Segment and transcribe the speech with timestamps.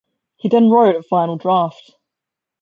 [0.37, 1.93] He then wrote a final draft.